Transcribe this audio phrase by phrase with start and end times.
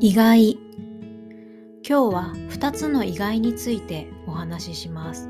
[0.00, 0.52] 意外。
[0.52, 0.58] 今
[1.82, 5.28] 日は2つの意外についてお話しします。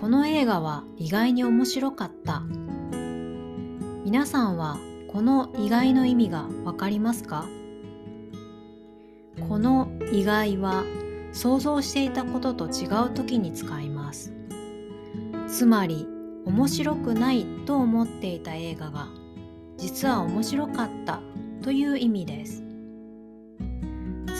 [0.00, 2.44] この映画は意外に面白かった。
[4.04, 4.78] 皆さんは
[5.08, 7.48] この意外の意味がわかりますか？
[9.48, 10.84] この意外は
[11.32, 14.32] 想像していたことと違う時に使います。
[15.48, 16.06] つまり
[16.44, 19.08] 面白くないと思っていた映画が
[19.76, 21.20] 実は面白かった
[21.62, 22.62] という意味です。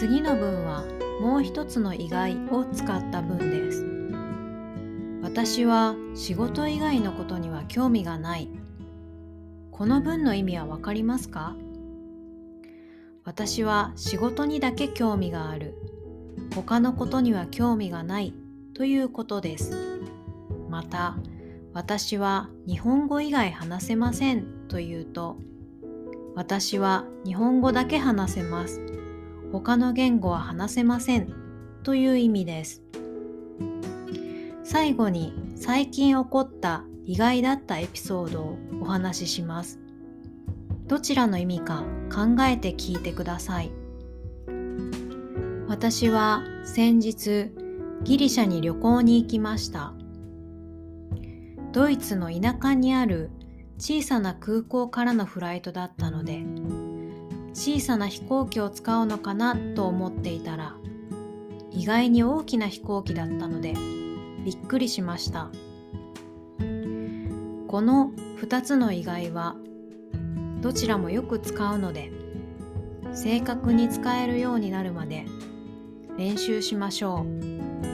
[0.03, 0.83] 次の文は
[1.21, 3.87] もう一つの意外を使った文です。
[5.23, 8.49] 私は仕事以外のことには興味がない。
[9.71, 11.55] この文の意味はわかりますか？
[13.23, 15.77] 私は仕事にだけ興味がある。
[16.53, 18.35] 他のことには興味がない。
[18.75, 20.01] ということです。
[20.69, 21.15] また
[21.75, 24.67] 私は日本語以外話せません。
[24.67, 25.37] というと
[26.35, 28.81] 私は日本語だけ話せます。
[29.53, 31.35] 他の言語は話せません。
[31.83, 32.83] という意味です。
[34.65, 39.79] 最後に最近起こった意外だったエピソードをお話しします。
[40.87, 43.71] どちらの意味か考えて聞いてください。
[45.69, 47.51] 私は先日
[48.05, 49.93] ギリシャに旅行に行きました。
[51.73, 53.31] ドイツの田舎にある
[53.79, 56.43] 小さな空港からのフライトだったので
[57.63, 60.75] 小さな飛行機を使うのかなと思っていたら
[61.71, 63.75] 意外に大きな飛行機だったので
[64.45, 65.49] びっくりしました
[66.59, 69.55] この2つの意外は
[70.61, 72.11] どちらもよく使うので
[73.13, 75.25] 正確に使えるようになるまで
[76.19, 77.92] 練習しましょう。